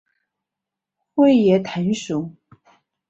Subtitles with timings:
[1.13, 2.33] 穗叶藤属。